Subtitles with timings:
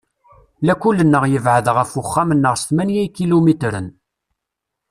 [0.67, 3.87] Lakul-nneɣ yebɛed ɣef uxxam-nneɣ s tmanya ikilumitren.